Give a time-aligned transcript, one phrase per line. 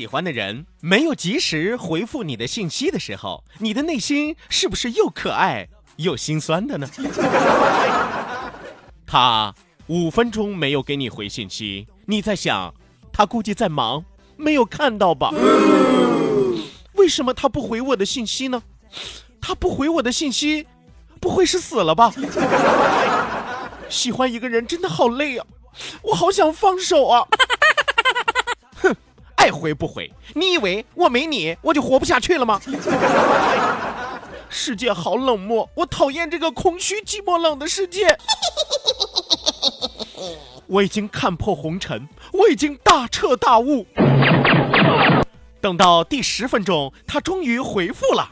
[0.00, 6.88] 喜欢的人没有及时回复你的信息的时候，你的内心是不是又可爱又心酸的呢？
[9.06, 9.54] 他
[9.88, 12.74] 五分钟没有给你回信息，你在想，
[13.12, 14.02] 他估计在忙，
[14.38, 15.34] 没有看到吧？
[16.94, 18.62] 为什么他不回我的信息呢？
[19.38, 20.66] 他不回我的信息，
[21.20, 22.10] 不会是死了吧？
[23.90, 25.46] 喜欢一个人真的好累啊，
[26.00, 27.28] 我好想放手啊！
[29.50, 30.12] 回不回？
[30.34, 32.60] 你以为我没你我就活不下去了吗？
[34.48, 38.18] 世界好冷漠，我讨厌这个空虚、寂寞、冷的世界。
[40.66, 43.86] 我已经看破红尘，我已经大彻大悟。
[45.60, 48.28] 等到第十分钟，他终于回复了。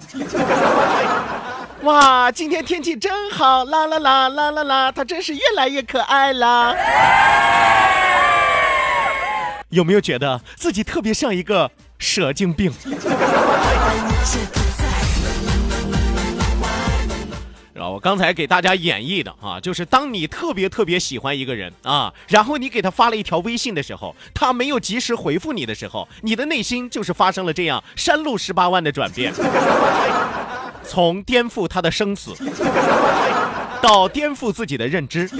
[1.82, 6.74] 哇，今天天气真好，啦啦啦啦啦啦，他真是越来越可爱啦。
[9.70, 12.72] 有没有觉得自己特别像一个蛇精病？
[17.74, 29.32] 然后我刚才给大家演绎的啊，就是当你特别特别喜欢一个人啊，然后你给他发了一条微信的时候，他没有及时回复你的时候，你的内心就是发生了这样山路十八弯的转变，
[30.82, 32.34] 从颠覆他的生死，
[33.80, 35.30] 到颠覆自己的认知，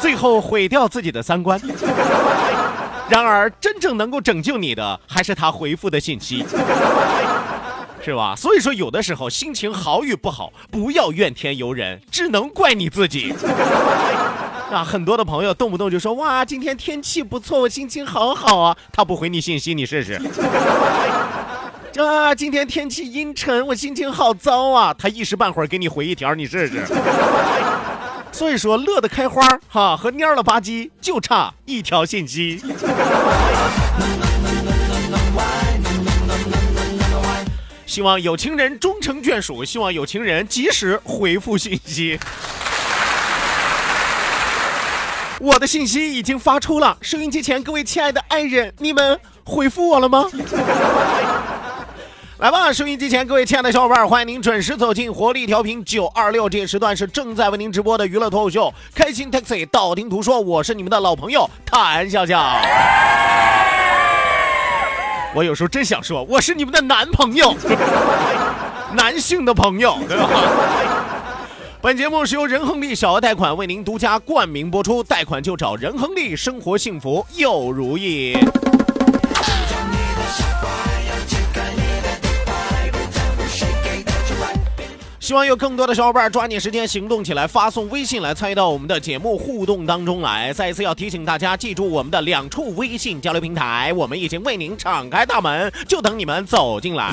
[0.00, 1.60] 最后毁掉自己的三观。
[3.08, 6.44] 然而，真正能够拯救你的，还是他回复的信息。
[8.04, 8.34] 是吧？
[8.36, 13.34] 所以说，有的时候心情好与不好，不要怨天尤人，只能怪你自己。
[14.70, 20.20] 啊，很多的朋友动不动就说：“哇，今天天气不错，我心情好好啊。”他不回你信息，你试试。
[22.02, 24.92] 啊，今天天气阴沉，我心情好糟啊。
[24.98, 26.84] 他一时半会儿给你回一条，你试试。
[28.34, 32.60] 所以说，乐得开花哈和蔫了吧唧就差一条信息。
[37.86, 42.18] 希望有情人终成眷属，希望有情人及时回复信息。
[45.38, 50.24] 我的信息已经发出了，收音机前各位亲爱的爱人，你们回复我了吗？
[52.44, 62.38] 来吧，收音机前各位亲爱的小伙伴，欢迎您准时走进活力调频九二六，这个时段是正在为您直播的娱乐脱口秀《开心 Taxi》，道听途说，我是你们的老朋友谭笑笑。
[65.34, 67.54] 我有时候真想说，我是你们的男朋友，
[68.92, 70.28] 男性的朋友，对吧？
[71.80, 78.36] 本节目是由仁亨利小额贷款为您独家冠名播出，贷款就找仁亨利，生活幸福又如意。
[85.24, 90.52] 希望有更多的小伙伴抓紧时间行动起来，发送微信来参与到我们的节目互动当中来。
[90.52, 97.10] 再一次要提醒大家，记住我们的两处微信交流平台，我们已经为您敞开大门，就等你们走进来。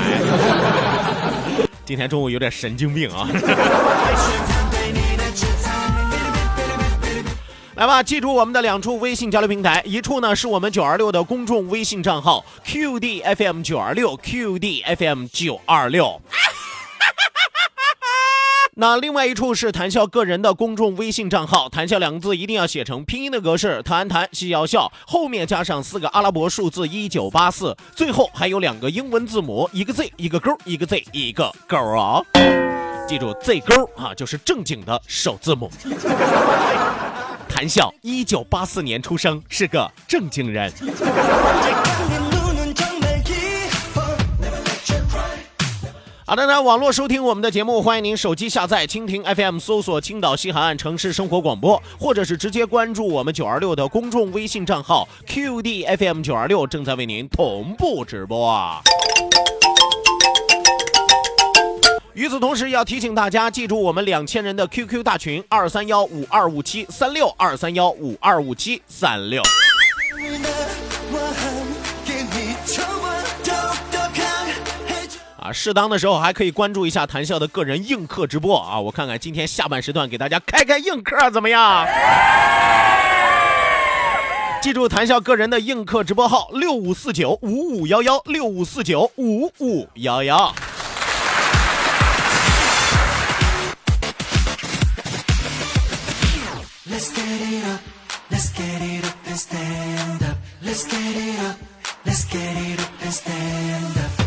[1.86, 3.30] 今天中午有点神经病啊！
[7.76, 16.22] 来吧，记住我们的两处微信交流平台，一处呢是我们九二六的公众微信账号 QDFM 九二六 QDFM 九二六。
[18.82, 32.24] 那另外一处是谈笑个人的公众微信账号，谈笑两个字一定要写成拼音的格式，谈谈笑笑笑，后面加上四个阿拉伯数字一九八四，最后还有两个英文字母，一个 Z 一个勾，一个 Z 一个勾啊！
[33.08, 35.70] 记住 Z 勾啊，就是正经的首字母。
[37.48, 40.74] 谈笑一九八四年出生，是个正经人。
[46.32, 58.82] 好的那，网络收听我们的节目，欢迎您手机下载蜻蜓 FM，搜索青岛西海岸城市生活广播，或者是直接关注我们九二六的公众微信账号 QDFM 九二六，正在为您同步直播。
[62.14, 69.44] 与此同时，要提醒大家记住我们两千人的 QQ 大群二三幺五二五七三六二三幺五二五七三六。
[75.54, 78.80] 适当的时候还可以关注一下谈笑的个人映客直播啊！
[78.80, 81.88] 我看看今天下半时段给大家开开映客怎么样？
[84.62, 90.54] 记住谈笑个人的映客直播号六五四九五五幺幺六五四九五五幺幺。
[96.88, 97.82] Let's get it up,
[102.06, 104.21] let's get it up and stand up.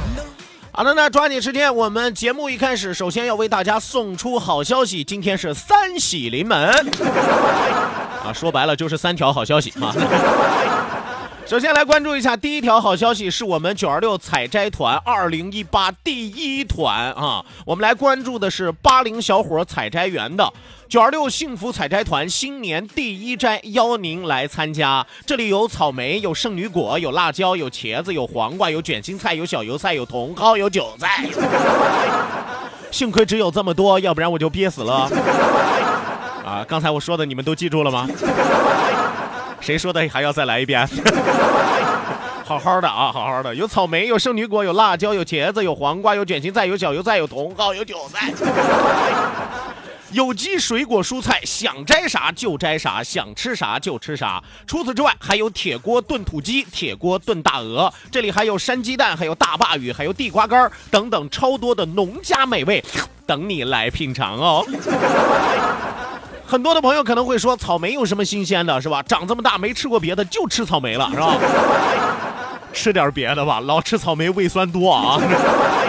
[0.77, 6.69] 好的，那抓紧时间，我们节目一开始，首先要为大家送出好消息，今天是三喜临门
[8.25, 9.95] 啊，说白了就是三条好消息啊。
[11.47, 20.51] 首先来关注一下，第一条好消息是我们九二六采摘团二零一八第一团啊，我们来关注的是八零小伙采摘员的
[20.89, 25.07] 九二六幸福采摘团新年第一摘，邀您来参加。
[25.27, 31.27] 这里有草莓，有圣女果，有辣椒，有茄子，有黄瓜，有卷心菜，有小油菜，有茼蒿，有韭菜。
[32.91, 35.11] 幸亏只有这么多，要不然我就憋死了。
[36.43, 38.09] 啊，刚才我说的你们都记住了吗？
[39.65, 40.87] 谁说的还要再来一遍？
[42.45, 48.31] 好好的啊，好好的，有草莓，有圣女果，有辣椒，有茄子，有黄瓜，有卷心菜，有小油菜，有茼蒿，有韭菜。
[50.13, 54.45] 有机水果蔬菜，想摘啥就摘啥，想吃啥就吃啥。
[54.67, 62.85] 除此之外，还有铁锅炖土鸡，铁锅炖大鹅，这里还有山鸡蛋，还有大鲅鱼，还有地瓜干等等超多的农家美味，
[63.27, 64.67] 等你来品尝哦。
[66.55, 69.03] 很多的朋友可能会说，草莓有什么新鲜的，是吧？
[69.03, 71.37] 长这么大没吃过别的，就吃草莓了，是吧？
[72.73, 75.21] 吃点别的吧，老吃草莓胃酸多啊。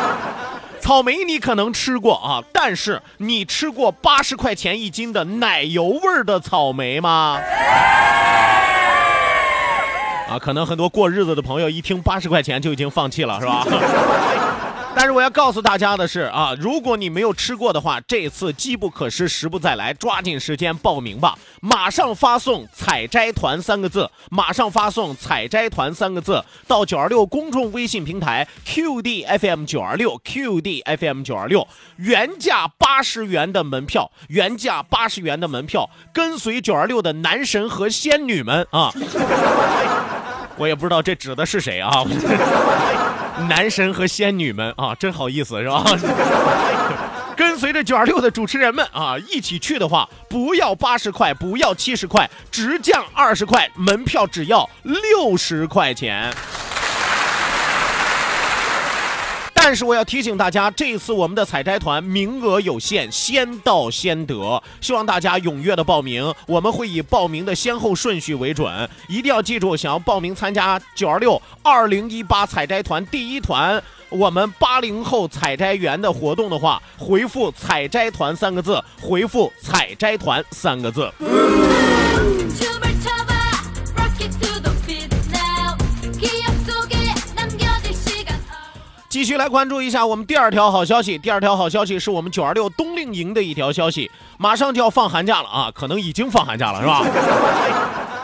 [0.82, 7.40] 草莓你可能吃过啊，但是你吃过八十块钱一斤的奶油味的草莓吗？
[10.28, 13.64] 啊，可能很多过日子的朋友一听八十块钱就已经放弃了，是吧？
[14.96, 21.38] 但是我要告诉大家的是啊，如果你没有吃过的话，这次机不可失，时不再来，抓紧时间报名吧！
[21.62, 38.94] 马上发送“采摘团”三个字，马上发送“采摘团”三个字到九二六公众微信平台 QDFM 九二六 QDFM 九二六，原价八十元的门票，原价八十元的门票，跟随九二六的男神和仙女们啊！
[40.58, 41.92] 我也不知道这指的是谁啊。
[43.50, 45.84] 男神和仙女们啊，真好意思是吧？
[47.36, 56.34] 跟随着九二六的主持人们啊，一起去的话，不要八十块，不要七十块，直降二十块，门票只要六十块钱。
[59.68, 66.32] 但是我要提醒大家，这次我们的采摘团名额有限，先到先得，希望大家踊跃的报名。
[66.46, 81.12] 我们会以报名的先后顺序为准，一定要记住，想要报名参加九二六二零一八采摘团第一团，我们八零后采摘员的活动的话，回复“采摘团”三个字，回复“采摘团”三个字。
[89.26, 91.18] 续来关注一下我们第二条好消息。
[91.18, 97.04] 第二条好消息是我们九二六冬令营的一条消息，马上就要放寒假了啊，可能已经放寒假了，是吧？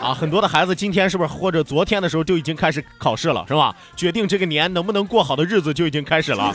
[0.02, 3.74] 啊，很多的孩子今天是不是或者昨天的时候就已经开始考试了，是吧？
[3.96, 6.52] 决定这个年能不能过好的日子就已经开始了。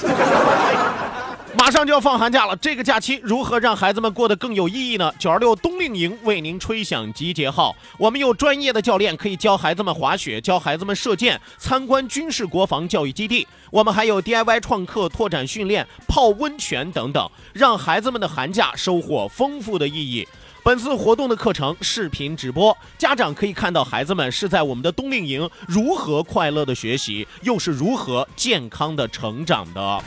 [1.57, 5.11] 马上就要放寒假了，这个假期如何让孩子们过得更有意义呢？
[5.17, 13.47] 九二六冬令营为您吹响集结号，我们有专业的教练可以教孩子们滑雪，教孩子们射箭，参观军事国防教育基地。
[13.71, 20.27] 我们还有 DIY 创客、拓展训练、泡温泉等等，让孩子们的寒假收获丰富的意义。
[20.63, 30.03] 本次活动的课程视频直播，家长可以看到孩子们是在我们的冬令营如何快乐的学习，又是如何健康的成长的。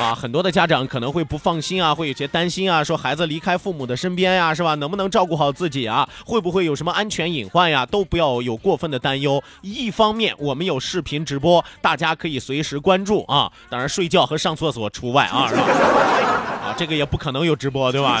[0.00, 4.74] 啊，很多的家长可能会不放心啊，会有些担心啊，说孩子离开父母的身边呀，是吧？
[4.74, 6.08] 能不能照顾好自己啊？
[6.26, 7.86] 会不会有什么安全隐患呀？
[7.86, 9.42] 都不要有过分的担忧。
[9.62, 13.50] 一方面，我们有视频直播，大家可以随时关注啊。
[13.70, 15.62] 当然，睡觉和上厕所除外啊，是吧？
[15.62, 18.20] 啊，这个也不可能有直播，对吧？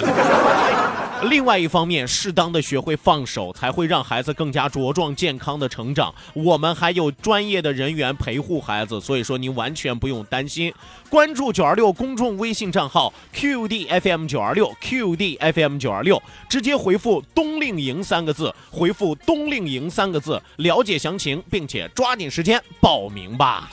[1.30, 6.14] 另外一方面，适当的学会放手，才会让孩子更加茁壮健康的成长。
[6.34, 10.72] 我们还有专业的人员陪护孩子，所以说您完全不用担心。
[11.08, 23.70] 关注九二六公众微信账号 QDFM 九二六 QDFM 九二六，直接回复“冬令营”三个字，回复“冬令营”三个字，了解详情，并且抓紧时间报名吧。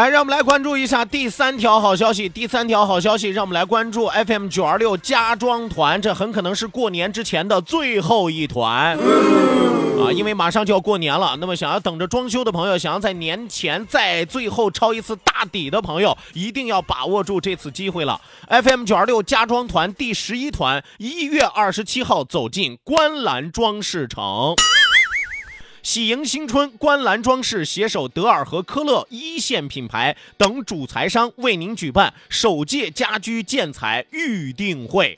[0.00, 2.26] 来，让我们来关注一下第三条好消息。
[2.26, 11.36] 第三条好消息，让我们来关注 FM 九二六家装团，这很可能是过年之前的最后一团啊，因为马上就要过年了。
[11.38, 18.18] 那么，想要等着装修的朋友，想要在年前再最后抄一次大底的朋友，一定要把握住这次机会了。
[18.48, 24.54] FM 九二六家装团第十一团，一月二十七号走进观澜装饰城。
[25.82, 35.14] 喜迎新春，观澜装饰携手德尔和科勒一线品牌等主材商为您举办首届家居建材预定会。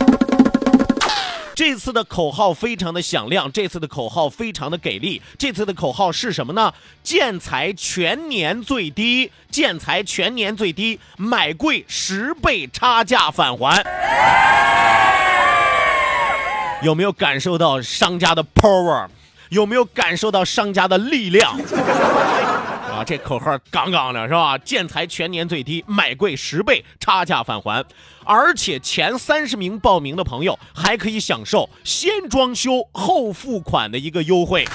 [1.54, 5.20] 这次的口号非常的响亮，这次的口号非常的给力。
[5.36, 6.72] 这次的口号是什么呢？
[7.02, 13.84] 建材全年最低，建材全年最低，买贵十倍差价返还。
[16.82, 19.08] 有没有感受到商家的 power？
[19.52, 21.52] 有没有感受到商家的力量？
[22.90, 24.56] 啊，这口号杠杠的，是吧？
[24.56, 27.84] 建材全年最低，买贵十倍，差价返还，
[28.24, 34.66] 而且前三十名报名的朋友还可以享受先装修后付款的一个优惠。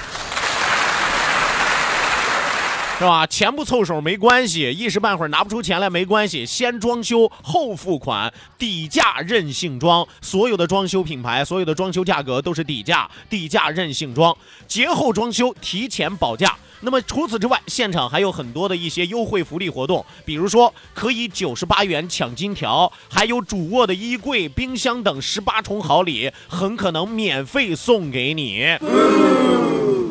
[2.98, 3.24] 是吧？
[3.28, 6.44] 钱不凑手没关系，一时半会儿拿不出钱来没关系。
[6.44, 10.04] 先装修后付款，底价任性装。
[10.20, 14.36] 所有的装修品牌，所有的装修价格都是底价，底价任性装。
[14.66, 16.56] 节后装修提前保价。
[16.80, 28.76] 那么除此之外，现场还有很多的一些优惠福利活动，比如说可以九十八元抢金条，还有主卧的衣柜、冰箱等十八重好礼，很可能免费送给你。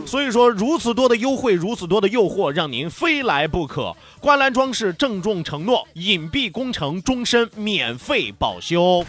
[0.05, 3.93] 所以说，如此多的优惠，如此多的诱惑，让您非来不可。
[4.21, 9.05] 观澜装饰郑重承诺，隐蔽工程终身免费保修。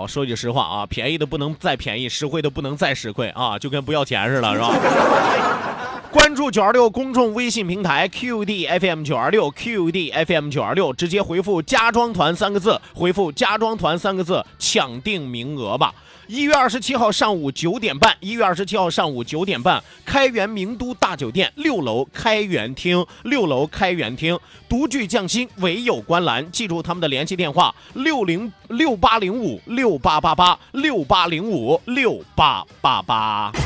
[0.00, 4.74] 我，说句实话啊，便宜的不能再便宜，实惠的不能再实惠啊，就跟不要钱似的，是吧？
[6.10, 15.94] 关注九二六公众微信平台 QDFM 九二六 QDFM 九二六，直接回复“家装团”三个字，回复“家装团”三个字，抢定名额吧。
[16.30, 26.48] 一月二十七号上午九点半，一月二十七号上午九点半，开元名都大酒店六楼开元厅，六楼开元厅独具匠心，唯有观澜。
[26.52, 33.50] 记住他们的联系电话：六零六八零五六八八八六八零五六八八八。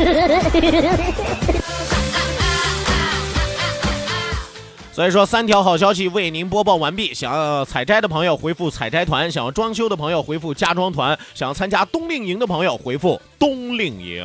[4.94, 7.12] 所以说，三条好消息为您播报完毕。
[7.12, 14.24] 想要采摘的朋友回复“采摘团”，想要装修的朋友回复“家装团”，想要参加冬令营的朋友回复“冬令营”。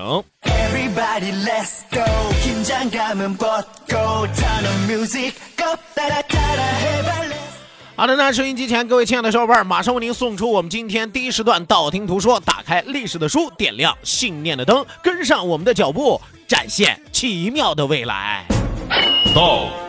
[7.95, 18.45] 好的，那收音机前各位亲爱的小伙伴，马上为您送出我们今天第一时段道听途说，打开历史的书，点亮信念的灯，跟上我们的脚步，展现奇妙的未来。
[19.33, 19.88] 到。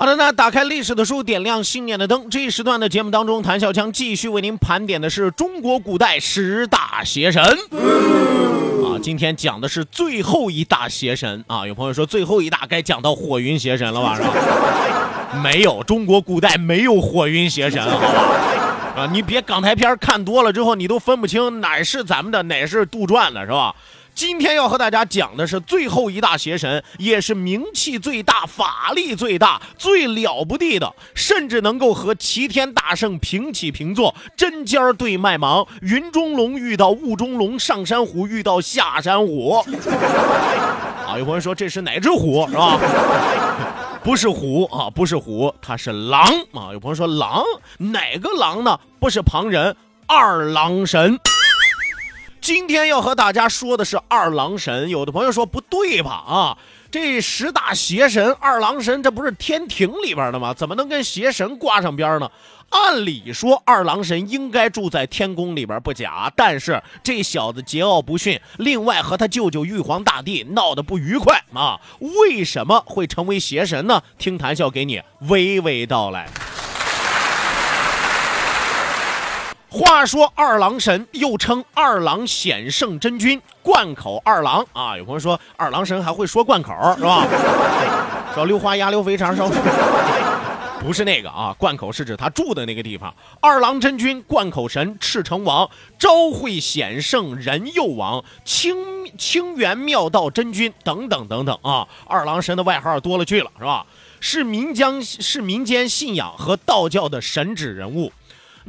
[0.00, 2.30] 好的，那打开历史的书，点亮信念的灯。
[2.30, 7.42] 这一时段的节目当中，谭笑强继续为您盘点的是中国古代十大邪神。
[7.44, 11.66] 啊，今天讲的是最后一大邪神啊。
[11.66, 14.16] 有朋友说最后一大该讲到火云邪神了吧？
[14.16, 14.32] 是吧？
[15.44, 19.02] 没有，中国古代没有火云邪神，好吧？
[19.02, 23.74] 啊，你别港台片看多了之后，你都分不清哪是咱们的，哪是杜撰的，是吧？
[24.14, 35.66] 今天要和大家讲的是最后一大邪神，也是名气最大、法力最大、最了不地的，甚至能够和齐天大圣平起平坐，针尖对麦芒。
[35.80, 39.64] 云中龙遇到雾中龙，上山虎 遇到下山虎。
[41.06, 42.78] 啊，有朋友说这是哪只虎是吧？
[44.02, 46.72] 不是虎啊，不是虎，它是狼啊。
[46.72, 47.42] 有朋友说狼
[47.78, 48.78] 哪个狼呢？
[48.98, 49.74] 不是旁人，
[50.06, 51.18] 二郎神。
[52.40, 54.88] 今天要和大家说的是二郎神。
[54.88, 56.10] 有的朋友说不对吧？
[56.26, 56.58] 啊，
[56.90, 60.54] 这十大邪神二郎神，这不是天庭里边的吗？
[60.54, 62.30] 怎么能跟邪神挂上边呢？
[62.70, 74.02] 按理说，二郎神应该住在天宫里边不假，但是这小子桀骜不驯，另外和他舅舅玉皇大帝闹得不愉快啊，为什么会成为邪神呢？
[74.18, 76.28] 听谈笑给你娓娓道来。
[79.72, 84.96] 话说二郎神又称二郎显圣真君，贯口二郎啊。
[84.98, 87.24] 有朋友说二郎神还会说贯口 是吧？
[88.34, 89.48] 烧溜花鸭溜肥肠烧。
[90.80, 93.14] 不是那个啊，贯口是指他住的那个地方。
[93.40, 98.76] 二郎真君、贯口神、赤城王、昭惠显圣仁佑王、清
[99.16, 103.86] 清源妙道真君等等等等啊，二郎神的外号多了去了，是吧？
[104.18, 108.12] 是民间是民间信仰和道教的神旨人物。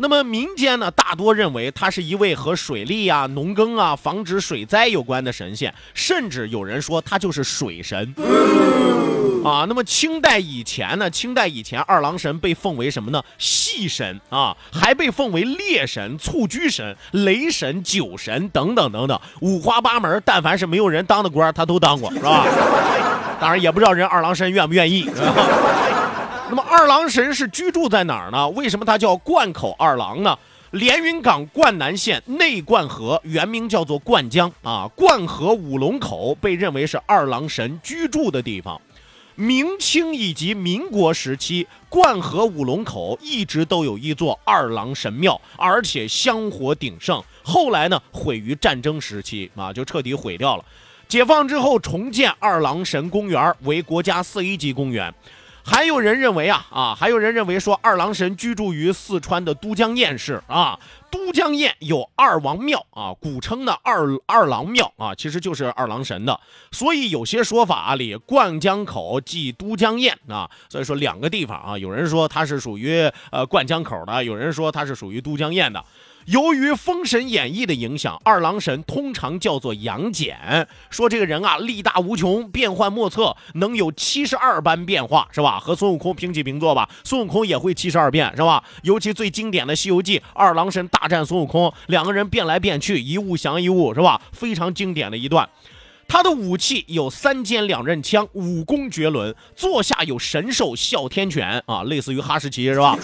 [0.01, 8.15] 那么民间呢，大多认为他是一位和水利啊、农耕啊、防止水灾有关的神仙，甚至有人说他就是水神。
[9.45, 11.09] 啊，那么清代以前呢？
[11.09, 13.23] 清代以前，二郎神被奉为什么呢？
[13.37, 20.21] 戏神啊，还被奉为猎神、蹴鞠神、雷神、酒神等等等等，五花八门。
[20.25, 22.45] 但凡是没有人当的官，他都当过，是吧？
[23.39, 25.07] 当然也不知道人二郎神愿不愿意。
[26.51, 28.49] 那么二郎神是居住在哪儿呢？
[28.49, 30.37] 为什么他叫灌口二郎呢？
[30.71, 38.81] 连云港灌南县内灌河原名叫做灌江啊，灌河五龙口被认为是二郎神居住的地方。
[39.35, 47.23] 明清以及民国时期，灌河五龙口一直都有一座二郎神庙，而且香火鼎盛。
[47.41, 50.65] 后来呢，毁于战争时期啊，就彻底毁掉了。
[51.07, 55.13] 解放之后重建二郎神公园为国家四 A 级公园。
[55.63, 60.79] 还有人认为啊啊，还有人认为说二郎神居住于四川的都江堰市啊。
[61.11, 66.39] 都江堰有二王庙啊，古称的二二郎庙啊，其实就是二郎神的。
[66.71, 75.83] 所以有些说法里，灌江口即都江堰啊，所以说两个地方啊，有人说它是属于呃灌江口的，有人说它是属于都江堰的。
[76.25, 85.59] 由于《封神演义》的影响，二郎神通常叫做杨戬，说这个人啊力大无穷，变幻莫测，能有七十二般变化，是吧？
[85.59, 86.87] 和孙悟空平起平坐吧。
[87.03, 88.63] 孙悟空也会七十二变，是吧？
[88.83, 94.21] 尤其最经典的《西游记》，二郎神大战孙悟空，两个人变来变去，一物降一物，是吧？
[94.31, 95.49] 非常经典的一段。
[96.07, 99.33] 他的武器有三尖两刃枪，武功绝伦。
[99.55, 102.97] 座下有神兽哮天犬啊，类似于哈士奇，是吧？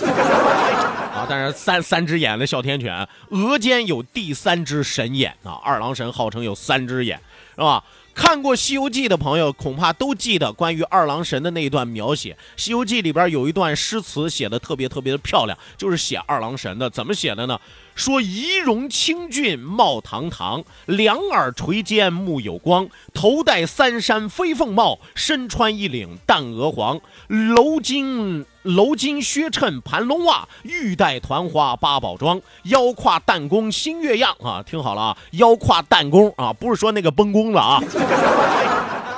[1.18, 5.54] 啊，但是三三只眼的哮天犬，额间有第三只神眼啊！
[5.64, 7.20] 二郎神号称有三只眼，
[7.56, 7.84] 是吧？
[8.14, 16.88] 看过《西游记》的朋友恐怕都记得关于二郎神的那一段描写，《西游记》里边有一段诗词写的特别特别的漂亮，就是写二郎神的。
[16.88, 17.60] 怎么写的呢？
[17.98, 34.62] 说仪容清俊貌堂堂，两耳垂肩目有光，头戴三山飞凤帽，身穿一领淡鹅黄，楼金楼金靴衬盘龙袜，玉带团花八宝装，腰挎弹弓新月样啊！
[34.64, 35.02] 听好了。
[35.02, 37.84] 啊，腰挎弹弓啊，不是说那个崩弓了啊。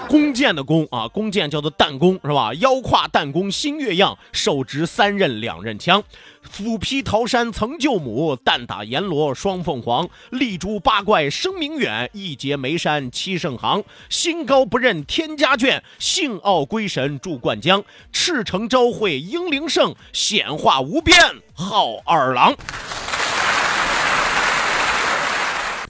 [0.09, 2.51] 弓箭的弓啊，弓箭叫做弹弓是吧？
[2.55, 6.03] 腰挎弹弓新月样，手执三刃两刃枪，
[6.41, 21.15] 斧劈桃山曾救母，弹打阎罗双凤凰，立诛八怪声名远，一劫眉山七圣行，心高不认天家眷，性傲归神住灌江，赤诚昭会英灵圣，显化无边
[21.53, 22.55] 号二郎。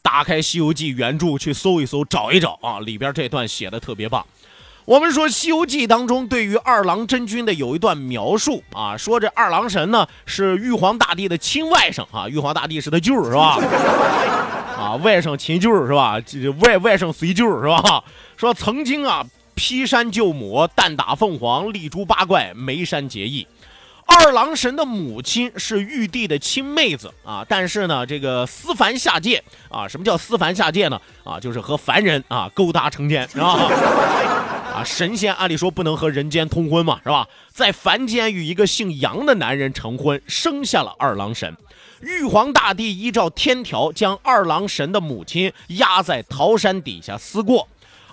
[0.01, 4.25] 打开《西游记》原著去搜一搜，找一找啊，里边这段写的特别棒。
[4.85, 13.59] 我们说《西游记》当中对于二郎真君的有一段描述啊，说这二郎神呢是玉皇大帝的亲外甥啊，玉皇大帝是他舅是吧？
[14.79, 16.19] 啊，外甥亲舅是吧？
[16.62, 18.03] 外外甥随舅是吧？
[18.35, 23.45] 说曾经啊劈山救母，弹打凤凰，立诛八怪，眉山结义。
[24.12, 31.00] 二郎神的母亲是玉帝的亲妹子啊，但是呢，这个私凡下界啊，什么叫私凡下界呢？
[31.24, 33.54] 啊，就是和凡人啊勾搭成奸，是吧？
[34.74, 37.28] 啊，神仙按理说不能和人间通婚嘛，是吧？
[37.52, 41.56] 在凡间与一个姓杨的男人成婚，生下了二郎神。
[42.02, 47.67] 玉皇大帝依照天条，将二郎神的母亲压在桃山底下思过。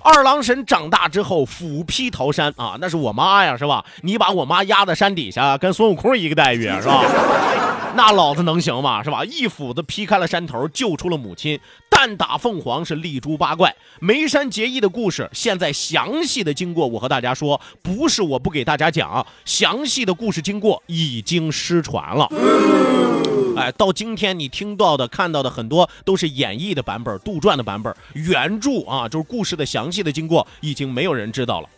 [0.07, 3.85] 二郎神长大之后斧劈桃山啊，那是我妈呀，是吧？
[4.03, 7.03] 你把我妈压在山底下，跟孙悟空一个待遇，是吧？
[7.97, 9.03] 那老子能行吗？
[9.03, 9.25] 是吧？
[9.25, 11.59] 一斧子劈开了山头，救出了母亲。
[11.91, 22.29] 蛋打凤凰是立诛八怪，梅山结义的故事，现在详细的经过我和大家说，不是我不给大家讲，详细的故事经过已经失传了。
[23.57, 31.69] 哎，到今天你听到的、看到的很多都是演绎的版本、杜撰的版本，原著啊，就是故事的详细的经过，已经没有人知道了。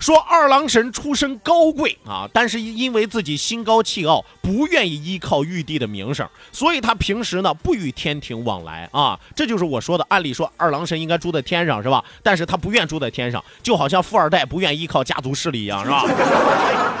[0.00, 9.20] 说二郎神出身高贵啊，但是因为自己心高气傲，不愿意依靠玉帝的名声，所以他平时呢不与天庭往来啊。
[9.36, 12.02] 这就是我说的，按理说二郎神应该住在天上是吧？
[12.22, 16.02] 但是他不愿住在天上，就好像富二代不愿依靠家族势力一样是吧？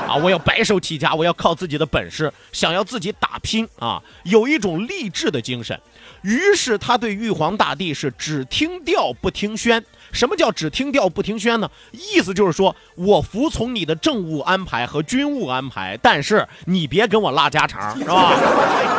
[0.06, 5.80] 啊，我要白手起家，我要靠自己的本事，想要自己打拼啊，有一种励志的精神。
[6.20, 9.82] 于是他对玉皇大帝是只听调不听宣。
[10.12, 11.70] 什么叫只听调不听宣呢？
[11.92, 18.34] 意思就是说我服从你的政务安排和军务安排，但是你别跟我拉家常， 是吧？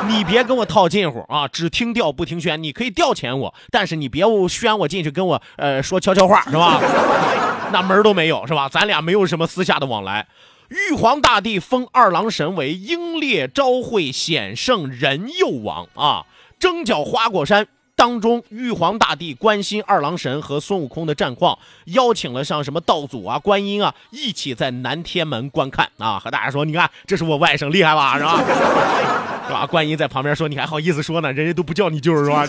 [0.07, 1.47] 你别跟我套近乎啊！
[1.47, 6.79] 只听调不听宣，你可以调遣我，但是你别宣我进去跟我呃说悄悄话，是吧？
[7.71, 8.67] 那门都没有，是吧？
[8.67, 10.27] 咱俩没有什么私下的往来。
[10.69, 16.25] 玉皇大帝封二郎神为英烈昭惠显圣仁佑王啊，
[16.59, 17.67] 征剿花果山。
[18.01, 28.17] 当中，玉皇大帝关心二郎神和孙悟空的战况，邀请了像什么道祖啊、观音啊一起在南天门观看啊，和大家说：“你看，这是我外甥，厉害吧？
[28.17, 28.43] 是吧？
[29.45, 31.31] 是吧？”观音在旁边说：“你还好意思说呢？
[31.31, 32.43] 人家都不叫你舅是吧？”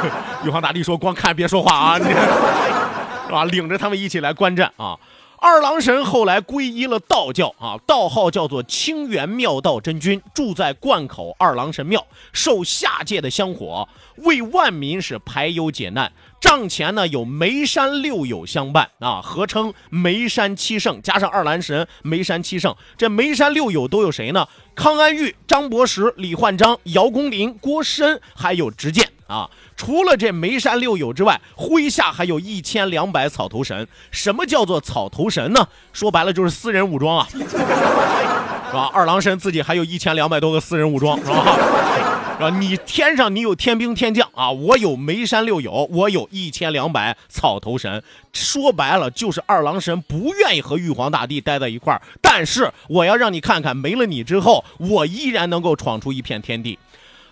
[0.44, 4.94] 玉皇大帝说：“光看别说话啊，是吧？”领着他们一起来观战啊。
[5.40, 16.10] 二郎神后来皈依了道教啊，道号叫做清源妙道真君，住在灌口二郎神庙，受下界的香火，为万民是排忧解难。
[16.40, 22.74] 帐前呢有眉山六友相伴啊，合称眉山七圣，加上二郎神，眉山七圣。
[22.96, 24.48] 这眉山六友都有谁呢？
[24.74, 29.48] 康安玉、张伯实、李焕章、姚公林、郭师恩，还有执剑啊。
[29.76, 33.86] 除了这眉山六友之外，麾下还有一千两百草头神。
[34.10, 35.68] 什么叫做草头神呢？
[35.92, 38.90] 说白了就是私人武装啊， 是吧？
[38.92, 41.56] 二郎神自己还有一千两百多个私人武装，是吧？
[42.36, 42.50] 是吧？
[42.50, 48.02] 你天上你有天兵天将啊，我有眉山六友，我有一千两百草头神。
[48.32, 56.78] 说白了就是二郎神不愿意和玉皇大帝待在一块儿，但是我要让你看看，没了你之后，我依然能够闯出一片天地。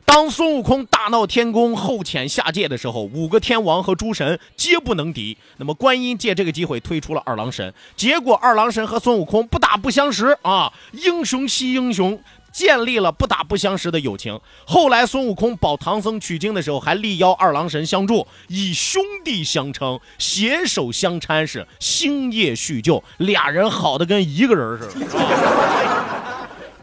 [0.07, 5.37] 当孙悟空大闹天宫、后遣下界的时候，五个天王和诸神皆不能敌。
[5.59, 12.19] 那么观音借这个机会推出了二郎神，结果二郎神和孙悟空不打不相识啊，英雄惜英雄，
[12.51, 14.41] 建立了不打不相识的友情。
[14.65, 25.07] 后来孙悟空保唐僧取经的时候，还力邀二郎神相助，以兄弟相称，携手相搀，是星夜叙旧，俩人好的跟一个人似的。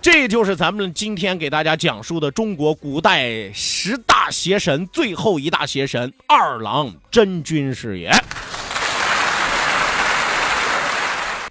[0.04, 8.12] 这就是咱们今天给大家讲述的中国古代十大邪神最后一大邪神二郎真君是也。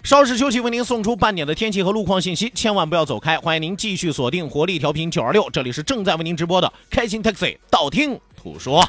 [0.03, 3.39] 稍事休息，为您送出半点的天气和路况信息，千万不要走开。
[3.39, 8.87] 欢迎您继续锁定活力调频九二六，这里是正在为您直播的开心 Taxi，道听途说。